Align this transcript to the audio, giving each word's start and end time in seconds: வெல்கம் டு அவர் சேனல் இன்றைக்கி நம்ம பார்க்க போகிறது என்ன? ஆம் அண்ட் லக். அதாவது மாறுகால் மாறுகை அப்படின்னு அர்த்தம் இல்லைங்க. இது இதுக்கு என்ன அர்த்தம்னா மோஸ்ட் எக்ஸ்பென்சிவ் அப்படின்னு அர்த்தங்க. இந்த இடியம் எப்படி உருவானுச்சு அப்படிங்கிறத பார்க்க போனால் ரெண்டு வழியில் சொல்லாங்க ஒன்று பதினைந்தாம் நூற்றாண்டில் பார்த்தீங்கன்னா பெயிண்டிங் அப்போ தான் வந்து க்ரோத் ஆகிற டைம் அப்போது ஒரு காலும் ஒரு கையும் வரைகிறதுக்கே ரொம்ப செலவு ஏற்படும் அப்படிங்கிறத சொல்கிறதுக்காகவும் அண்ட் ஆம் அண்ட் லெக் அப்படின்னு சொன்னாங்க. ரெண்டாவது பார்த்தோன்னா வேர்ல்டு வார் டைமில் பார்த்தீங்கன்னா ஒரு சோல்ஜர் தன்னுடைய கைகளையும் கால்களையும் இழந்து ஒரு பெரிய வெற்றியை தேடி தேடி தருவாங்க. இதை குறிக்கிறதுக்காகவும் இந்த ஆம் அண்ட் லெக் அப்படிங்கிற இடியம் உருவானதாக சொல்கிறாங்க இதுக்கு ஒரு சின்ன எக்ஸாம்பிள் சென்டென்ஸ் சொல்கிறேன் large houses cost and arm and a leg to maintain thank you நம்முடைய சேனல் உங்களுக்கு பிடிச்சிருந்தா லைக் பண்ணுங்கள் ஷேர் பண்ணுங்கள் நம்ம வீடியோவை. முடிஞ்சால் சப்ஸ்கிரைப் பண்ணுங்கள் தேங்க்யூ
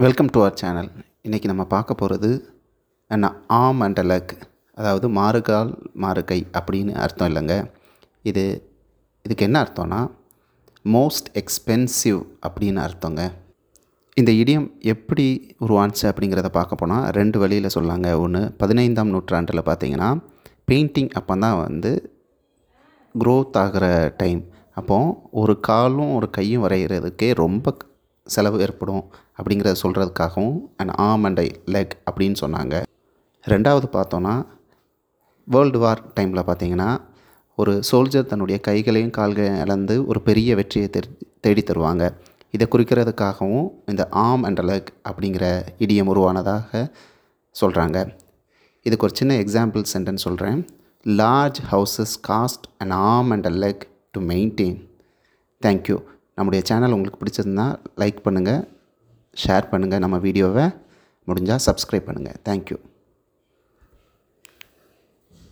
வெல்கம் 0.00 0.30
டு 0.34 0.38
அவர் 0.40 0.56
சேனல் 0.60 0.88
இன்றைக்கி 1.26 1.46
நம்ம 1.50 1.64
பார்க்க 1.72 1.94
போகிறது 1.98 2.30
என்ன? 3.10 3.26
ஆம் 3.58 3.82
அண்ட் 3.86 4.00
லக். 4.10 4.32
அதாவது 4.76 5.06
மாறுகால் 5.18 5.70
மாறுகை 6.04 6.38
அப்படின்னு 6.58 6.92
அர்த்தம் 7.04 7.28
இல்லைங்க. 7.30 7.54
இது 8.24 8.44
இதுக்கு 9.24 9.46
என்ன 9.48 9.60
அர்த்தம்னா 9.64 10.00
மோஸ்ட் 10.84 11.28
எக்ஸ்பென்சிவ் 11.40 12.20
அப்படின்னு 12.46 12.82
அர்த்தங்க. 12.86 13.20
இந்த 14.16 14.32
இடியம் 14.40 14.66
எப்படி 14.94 15.26
உருவானுச்சு 15.66 16.04
அப்படிங்கிறத 16.10 16.52
பார்க்க 16.58 16.80
போனால் 16.82 17.08
ரெண்டு 17.18 17.38
வழியில் 17.44 17.74
சொல்லாங்க 17.76 18.18
ஒன்று 18.24 18.42
பதினைந்தாம் 18.62 19.14
நூற்றாண்டில் 19.14 19.66
பார்த்தீங்கன்னா 19.70 20.10
பெயிண்டிங் 20.70 21.10
அப்போ 21.20 21.38
தான் 21.46 21.58
வந்து 21.64 21.92
க்ரோத் 23.14 23.62
ஆகிற 23.64 23.86
டைம் 24.22 24.44
அப்போது 24.80 25.16
ஒரு 25.42 25.56
காலும் 25.70 26.14
ஒரு 26.18 26.28
கையும் 26.38 26.66
வரைகிறதுக்கே 26.66 27.32
ரொம்ப 27.44 27.76
செலவு 28.26 28.60
ஏற்படும் 28.60 29.04
அப்படிங்கிறத 29.38 29.74
சொல்கிறதுக்காகவும் 29.82 30.58
அண்ட் 30.76 30.90
ஆம் 31.06 31.24
அண்ட் 31.24 31.40
லெக் 31.74 31.94
அப்படின்னு 32.10 32.36
சொன்னாங்க. 32.40 32.74
ரெண்டாவது 33.44 33.86
பார்த்தோன்னா 33.96 34.34
வேர்ல்டு 35.44 35.78
வார் 35.78 36.02
டைமில் 36.20 36.46
பார்த்தீங்கன்னா 36.48 36.90
ஒரு 37.58 37.72
சோல்ஜர் 37.90 38.30
தன்னுடைய 38.30 38.60
கைகளையும் 38.60 39.12
கால்களையும் 39.18 39.60
இழந்து 39.64 40.06
ஒரு 40.06 40.20
பெரிய 40.20 40.54
வெற்றியை 40.54 40.88
தேடி 40.88 41.10
தேடி 41.40 41.62
தருவாங்க. 41.62 42.04
இதை 42.50 42.66
குறிக்கிறதுக்காகவும் 42.70 43.68
இந்த 43.86 44.08
ஆம் 44.08 44.42
அண்ட் 44.42 44.62
லெக் 44.70 44.90
அப்படிங்கிற 45.08 45.44
இடியம் 45.78 46.10
உருவானதாக 46.12 46.82
சொல்கிறாங்க 47.60 47.98
இதுக்கு 48.86 49.06
ஒரு 49.06 49.14
சின்ன 49.14 49.34
எக்ஸாம்பிள் 49.34 49.84
சென்டென்ஸ் 49.92 50.24
சொல்கிறேன் 50.26 50.60
large 51.06 51.60
houses 51.70 52.16
cost 52.28 52.66
and 52.78 52.92
arm 52.92 53.30
and 53.30 53.46
a 53.46 53.54
leg 53.64 53.84
to 54.10 54.20
maintain 54.32 54.78
thank you 55.62 55.96
நம்முடைய 56.38 56.62
சேனல் 56.68 56.94
உங்களுக்கு 56.96 57.20
பிடிச்சிருந்தா 57.20 57.66
லைக் 58.02 58.24
பண்ணுங்கள் 58.26 58.62
ஷேர் 59.36 59.70
பண்ணுங்கள் 59.72 60.02
நம்ம 60.04 60.16
வீடியோவை. 60.26 60.64
முடிஞ்சால் 61.28 61.64
சப்ஸ்கிரைப் 61.66 62.08
பண்ணுங்கள் 62.08 62.38
தேங்க்யூ 62.48 62.78